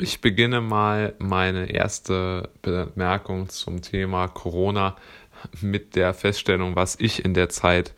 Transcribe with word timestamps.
Ich 0.00 0.20
beginne 0.20 0.60
mal 0.60 1.14
meine 1.18 1.72
erste 1.72 2.50
Bemerkung 2.62 3.48
zum 3.48 3.82
Thema 3.82 4.28
Corona 4.28 4.96
mit 5.60 5.96
der 5.96 6.14
Feststellung, 6.14 6.76
was 6.76 6.94
ich 7.00 7.24
in 7.24 7.34
der 7.34 7.48
Zeit 7.48 7.94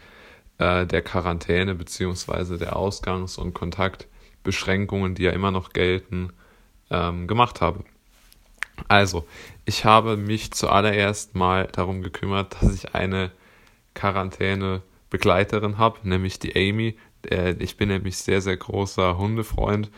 äh, 0.57 0.87
der 0.87 1.03
Quarantäne 1.03 1.75
beziehungsweise 1.75 2.57
der 2.57 2.77
Ausgangs- 2.77 3.37
und 3.37 3.53
Kontaktbeschränkungen, 3.53 5.15
die 5.15 5.25
ja 5.25 5.33
immer 5.33 5.51
noch 5.51 5.75
gelten, 5.75 6.33
ähm, 6.91 7.29
gemacht 7.29 7.61
habe. 7.61 7.85
Also, 8.89 9.27
ich 9.67 9.85
habe 9.85 10.17
mich 10.17 10.53
zuallererst 10.53 11.35
mal 11.35 11.67
darum 11.67 12.01
gekümmert, 12.01 12.57
dass 12.63 12.75
ich 12.75 12.95
eine 12.95 13.31
Quarantäne-Begleiterin 13.93 15.77
habe, 15.77 15.99
nämlich 16.09 16.39
die 16.39 16.57
Amy. 16.57 16.97
Äh, 17.29 17.57
ich 17.59 17.77
bin 17.77 17.91
nämlich 17.91 18.17
sehr, 18.17 18.41
sehr 18.41 18.57
großer 18.57 19.19
Hundefreund 19.19 19.91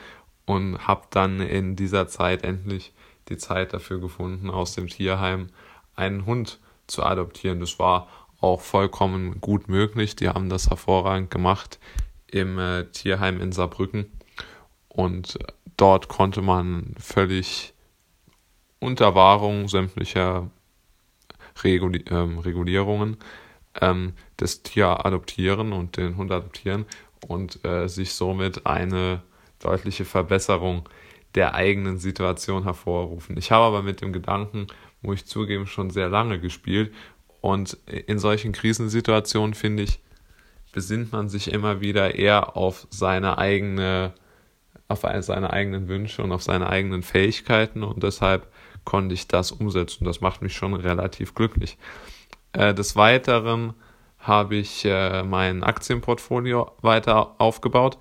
und 0.47 0.87
habe 0.87 1.03
dann 1.11 1.41
in 1.41 1.77
dieser 1.77 2.09
Zeit 2.09 2.45
endlich 2.45 2.93
die 3.29 3.37
Zeit 3.37 3.73
dafür 3.73 4.01
gefunden, 4.01 4.51
aus 4.51 4.75
dem 4.75 4.89
Tierheim 4.89 5.49
einen 5.95 6.27
Hund 6.27 6.59
zu 6.87 7.03
adoptieren. 7.03 7.61
Das 7.61 7.79
war 7.79 8.09
auch 8.41 8.61
vollkommen 8.61 9.41
gut 9.41 9.69
möglich. 9.69 10.17
Die 10.17 10.29
haben 10.29 10.49
das 10.49 10.69
hervorragend 10.69 11.31
gemacht 11.31 11.79
im 12.27 12.59
äh, 12.59 12.87
Tierheim 12.87 13.41
in 13.41 13.53
Saarbrücken 13.53 14.11
und 14.89 15.39
dort 15.77 16.09
konnte 16.09 16.43
man 16.43 16.95
völlig 16.99 17.75
unter 18.81 19.15
Wahrung 19.15 19.69
sämtlicher 19.69 20.51
Reguli 21.63 22.05
ähm, 22.11 22.39
Regulierungen 22.39 23.19
ähm, 23.81 24.15
das 24.39 24.63
Tier 24.63 25.05
adoptieren 25.07 25.73
und 25.73 25.97
den 25.97 26.17
Hund 26.17 26.33
adoptieren 26.33 26.87
und 27.27 27.65
äh, 27.65 27.89
sich 27.89 28.15
somit 28.15 28.67
eine 28.67 29.23
deutliche 29.63 30.05
Verbesserung 30.05 30.89
der 31.35 31.55
eigenen 31.55 31.99
Situation 31.99 32.65
hervorrufen. 32.65 33.37
Ich 33.39 33.51
habe 33.51 33.65
aber 33.65 33.83
mit 33.83 34.01
dem 34.01 34.13
Gedanken, 34.13 34.67
muss 35.01 35.17
ich 35.17 35.27
zugeben, 35.27 35.67
schon 35.67 35.91
sehr 35.91 36.09
lange 36.09 36.39
gespielt. 36.39 36.93
Und 37.41 37.77
in 37.87 38.19
solchen 38.19 38.53
Krisensituationen, 38.53 39.55
finde 39.55 39.83
ich, 39.85 40.01
besinnt 40.73 41.13
man 41.13 41.29
sich 41.29 41.53
immer 41.53 41.81
wieder 41.81 42.15
eher 42.15 42.57
auf 42.57 42.87
seine 42.91 43.39
eigene, 43.39 44.13
auf 44.89 45.05
seine 45.21 45.53
eigenen 45.53 45.89
Wünsche 45.89 46.23
und 46.23 46.33
auf 46.33 46.43
seine 46.43 46.69
eigenen 46.69 47.03
Fähigkeiten. 47.03 47.83
Und 47.83 48.03
deshalb 48.03 48.49
konnte 48.85 49.15
ich 49.15 49.29
das 49.29 49.53
umsetzen. 49.53 50.05
Das 50.05 50.21
macht 50.21 50.43
mich 50.43 50.55
schon 50.55 50.75
relativ 50.75 51.35
glücklich. 51.35 51.79
Äh, 52.53 52.75
des 52.75 52.97
Weiteren 52.97 53.75
habe 54.19 54.57
ich 54.57 54.85
äh, 54.85 55.23
mein 55.23 55.63
Aktienportfolio 55.65 56.71
weiter 56.81 57.35
aufgebaut. 57.39 57.99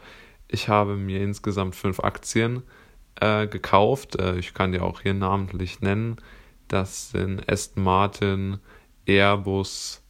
Ich 0.54 0.68
habe 0.68 0.98
mir 0.98 1.22
insgesamt 1.22 1.76
fünf 1.76 2.02
Aktien 2.02 2.64
äh, 3.22 3.48
gekauft. 3.48 4.18
Äh, 4.20 4.38
ich 4.38 4.54
kann 4.54 4.74
die 4.74 4.82
auch 4.82 5.00
hier 5.00 5.14
namentlich 5.14 5.80
nennen. 5.80 6.18
Das 6.68 7.12
sind 7.12 7.50
Aston 7.50 7.84
Martin, 7.84 8.60
Airbus, 9.06 10.04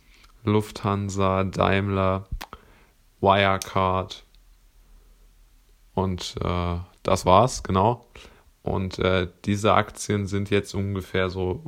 Lufthansa, 0.44 1.44
Daimler, 1.44 2.28
Wirecard 3.20 4.26
und 5.94 6.36
äh, 6.44 6.78
das 7.04 7.26
war's, 7.26 7.62
genau. 7.62 8.08
Und 8.64 9.00
äh, 9.00 9.28
diese 9.46 9.74
Aktien 9.74 10.28
sind 10.28 10.50
jetzt 10.50 10.74
ungefähr 10.74 11.30
so, 11.30 11.64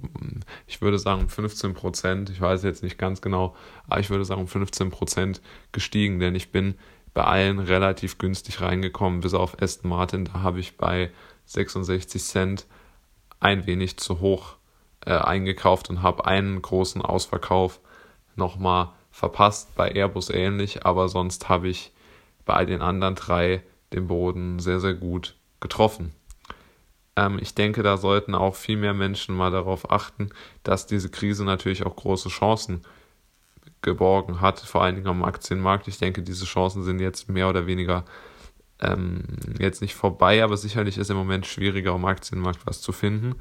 ich 0.68 0.82
würde 0.82 1.00
sagen 1.00 1.30
15 1.30 1.74
Prozent, 1.74 2.30
ich 2.30 2.42
weiß 2.42 2.64
jetzt 2.64 2.84
nicht 2.84 2.98
ganz 2.98 3.22
genau, 3.22 3.56
aber 3.88 4.00
ich 4.00 4.10
würde 4.10 4.26
sagen 4.26 4.48
15 4.48 4.90
Prozent 4.90 5.42
gestiegen, 5.72 6.20
denn 6.20 6.36
ich 6.36 6.52
bin 6.52 6.76
bei 7.14 7.24
allen 7.24 7.60
relativ 7.60 8.18
günstig 8.18 8.62
reingekommen, 8.62 9.22
bis 9.22 9.34
auf 9.34 9.62
Aston 9.62 9.90
Martin. 9.90 10.26
Da 10.26 10.42
habe 10.42 10.60
ich 10.60 10.78
bei 10.78 11.12
66 11.46 12.24
Cent 12.24 12.66
ein 13.40 13.66
wenig 13.66 13.98
zu 13.98 14.20
hoch 14.20 14.56
äh, 15.06 15.14
eingekauft 15.14 15.90
und 15.90 16.02
habe 16.02 16.26
einen 16.26 16.62
großen 16.62 17.02
Ausverkauf 17.02 17.80
nochmal 18.36 18.90
verpasst. 19.12 19.76
Bei 19.76 19.92
Airbus 19.92 20.30
ähnlich, 20.30 20.86
aber 20.86 21.10
sonst 21.10 21.50
habe 21.50 21.68
ich 21.68 21.92
bei 22.46 22.66
den 22.66 22.82
anderen 22.82 23.16
drei 23.16 23.64
den 23.92 24.08
Boden 24.08 24.60
sehr, 24.60 24.80
sehr 24.80 24.96
gut 24.96 25.36
getroffen. 25.60 26.14
Ähm, 27.16 27.38
ich 27.40 27.54
denke, 27.54 27.84
da 27.84 27.98
sollten 27.98 28.36
auch 28.36 28.56
viel 28.56 28.78
mehr 28.78 28.94
Menschen 28.94 29.36
mal 29.36 29.52
darauf 29.52 29.92
achten, 29.92 30.30
dass 30.64 30.88
diese 30.88 31.10
Krise 31.10 31.46
natürlich 31.46 31.86
auch 31.86 31.96
große 31.96 32.30
Chancen 32.30 32.82
geborgen 33.84 34.42
hat, 34.42 34.60
vor 34.60 34.82
allen 34.82 34.96
Dingen 34.96 35.08
am 35.08 35.24
Aktienmarkt. 35.24 35.88
Ich 35.88 36.00
denke, 36.00 36.24
diese 36.24 36.46
Chancen 36.46 36.84
sind 36.84 37.00
jetzt 37.00 37.30
mehr 37.30 37.50
oder 37.50 37.68
weniger 37.68 38.06
ähm, 38.82 39.24
jetzt 39.60 39.82
nicht 39.82 39.94
vorbei, 39.94 40.44
aber 40.44 40.58
sicherlich 40.58 40.98
ist 40.98 41.12
im 41.12 41.18
Moment 41.18 41.46
schwieriger 41.46 41.92
am 41.92 42.06
Aktienmarkt 42.06 42.66
was 42.66 42.82
zu 42.82 42.92
finden, 42.92 43.36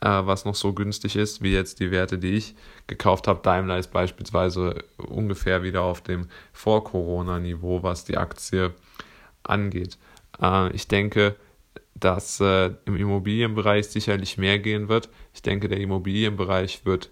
äh, 0.00 0.08
was 0.08 0.44
noch 0.44 0.54
so 0.54 0.72
günstig 0.72 1.16
ist, 1.16 1.42
wie 1.42 1.52
jetzt 1.52 1.80
die 1.80 1.90
Werte, 1.90 2.18
die 2.18 2.32
ich 2.32 2.54
gekauft 2.86 3.28
habe. 3.28 3.40
Daimler 3.42 3.78
ist 3.78 3.92
beispielsweise 3.92 4.84
ungefähr 4.96 5.62
wieder 5.62 5.82
auf 5.82 6.02
dem 6.02 6.26
Vor-Corona-Niveau, 6.52 7.82
was 7.82 8.04
die 8.04 8.16
Aktie 8.16 8.74
angeht. 9.42 9.98
Äh, 10.40 10.72
ich 10.72 10.88
denke, 10.88 11.36
dass 11.94 12.40
äh, 12.40 12.70
im 12.84 12.96
Immobilienbereich 12.96 13.88
sicherlich 13.88 14.38
mehr 14.38 14.58
gehen 14.58 14.88
wird. 14.88 15.08
Ich 15.34 15.42
denke, 15.42 15.68
der 15.68 15.80
Immobilienbereich 15.80 16.84
wird 16.84 17.10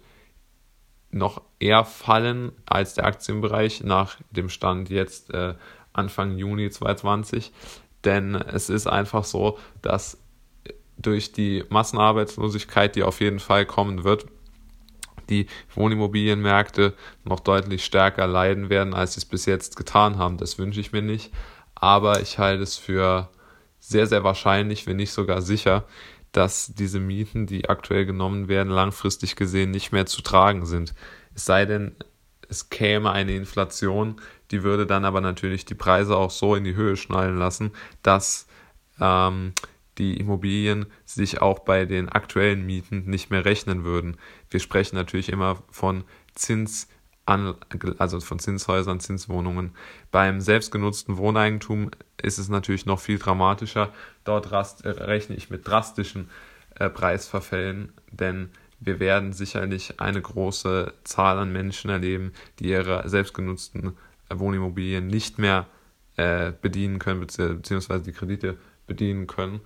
noch 1.11 1.41
eher 1.59 1.85
fallen 1.85 2.51
als 2.65 2.93
der 2.93 3.05
Aktienbereich 3.05 3.83
nach 3.83 4.17
dem 4.31 4.49
Stand 4.49 4.89
jetzt 4.89 5.33
äh, 5.33 5.55
Anfang 5.93 6.37
Juni 6.37 6.69
2020. 6.69 7.51
Denn 8.03 8.35
es 8.35 8.69
ist 8.69 8.87
einfach 8.87 9.23
so, 9.23 9.57
dass 9.81 10.17
durch 10.97 11.31
die 11.31 11.63
Massenarbeitslosigkeit, 11.69 12.95
die 12.95 13.03
auf 13.03 13.21
jeden 13.21 13.39
Fall 13.39 13.65
kommen 13.65 14.03
wird, 14.03 14.25
die 15.29 15.47
Wohnimmobilienmärkte 15.75 16.93
noch 17.23 17.39
deutlich 17.39 17.83
stärker 17.83 18.27
leiden 18.27 18.69
werden, 18.69 18.93
als 18.93 19.13
sie 19.13 19.19
es 19.19 19.25
bis 19.25 19.45
jetzt 19.45 19.75
getan 19.75 20.17
haben. 20.17 20.37
Das 20.37 20.57
wünsche 20.57 20.79
ich 20.79 20.93
mir 20.93 21.01
nicht. 21.01 21.33
Aber 21.75 22.21
ich 22.21 22.39
halte 22.39 22.63
es 22.63 22.77
für 22.77 23.29
sehr, 23.79 24.07
sehr 24.07 24.23
wahrscheinlich, 24.23 24.87
wenn 24.87 24.97
nicht 24.97 25.11
sogar 25.11 25.41
sicher, 25.41 25.83
dass 26.37 26.71
diese 26.75 26.99
Mieten, 26.99 27.47
die 27.47 27.67
aktuell 27.67 28.05
genommen 28.05 28.47
werden, 28.47 28.69
langfristig 28.69 29.35
gesehen 29.35 29.71
nicht 29.71 29.91
mehr 29.91 30.05
zu 30.05 30.21
tragen 30.21 30.67
sind. 30.67 30.93
Es 31.33 31.45
sei 31.45 31.65
denn, 31.65 31.95
es 32.47 32.69
käme 32.69 33.11
eine 33.11 33.35
Inflation, 33.35 34.21
die 34.51 34.61
würde 34.61 34.85
dann 34.85 35.03
aber 35.03 35.19
natürlich 35.19 35.65
die 35.65 35.73
Preise 35.73 36.15
auch 36.15 36.29
so 36.29 36.53
in 36.53 36.63
die 36.63 36.75
Höhe 36.75 36.95
schnallen 36.95 37.37
lassen, 37.37 37.71
dass 38.03 38.45
ähm, 39.01 39.53
die 39.97 40.17
Immobilien 40.17 40.85
sich 41.05 41.41
auch 41.41 41.57
bei 41.57 41.85
den 41.85 42.07
aktuellen 42.07 42.67
Mieten 42.67 43.05
nicht 43.09 43.31
mehr 43.31 43.43
rechnen 43.43 43.83
würden. 43.83 44.17
Wir 44.51 44.59
sprechen 44.59 44.95
natürlich 44.95 45.29
immer 45.29 45.63
von 45.71 46.03
Zins 46.35 46.87
an, 47.27 47.55
also 47.97 48.19
von 48.19 48.39
Zinshäusern, 48.39 48.99
Zinswohnungen. 48.99 49.75
Beim 50.11 50.39
selbstgenutzten 50.39 51.17
Wohneigentum 51.17 51.91
ist 52.21 52.37
es 52.39 52.49
natürlich 52.49 52.85
noch 52.85 52.99
viel 52.99 53.19
dramatischer. 53.19 53.93
Dort 54.23 54.51
rast, 54.51 54.85
äh, 54.85 54.89
rechne 54.89 55.35
ich 55.35 55.49
mit 55.49 55.67
drastischen 55.67 56.29
äh, 56.75 56.89
Preisverfällen, 56.89 57.93
denn 58.11 58.49
wir 58.79 58.99
werden 58.99 59.33
sicherlich 59.33 59.99
eine 59.99 60.21
große 60.21 60.93
Zahl 61.03 61.39
an 61.39 61.51
Menschen 61.51 61.89
erleben, 61.89 62.31
die 62.59 62.69
ihre 62.69 63.07
selbstgenutzten 63.09 63.97
äh, 64.29 64.39
Wohnimmobilien 64.39 65.07
nicht 65.07 65.37
mehr 65.37 65.67
äh, 66.15 66.53
bedienen 66.61 66.97
können, 66.99 67.19
beziehungsweise 67.19 68.03
die 68.03 68.13
Kredite 68.13 68.57
bedienen 68.87 69.27
können. 69.27 69.59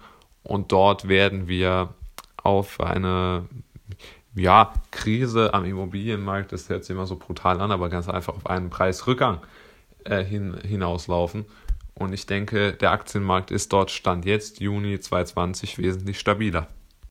Und 0.43 0.71
dort 0.71 1.07
werden 1.07 1.47
wir 1.47 1.93
auf 2.37 2.79
eine 2.79 3.45
ja, 4.35 4.73
Krise 4.91 5.53
am 5.53 5.65
Immobilienmarkt, 5.65 6.51
das 6.51 6.69
hört 6.69 6.83
sich 6.83 6.95
immer 6.95 7.05
so 7.05 7.17
brutal 7.17 7.59
an, 7.59 7.71
aber 7.71 7.89
ganz 7.89 8.07
einfach 8.07 8.35
auf 8.35 8.45
einen 8.45 8.69
Preisrückgang 8.69 9.39
äh, 10.05 10.23
hin, 10.23 10.57
hinauslaufen. 10.65 11.45
Und 11.93 12.13
ich 12.13 12.25
denke, 12.25 12.73
der 12.73 12.91
Aktienmarkt 12.91 13.51
ist 13.51 13.73
dort 13.73 13.91
Stand 13.91 14.25
jetzt, 14.25 14.59
Juni 14.59 14.99
2020, 14.99 15.77
wesentlich 15.77 16.19
stabiler. 16.19 16.67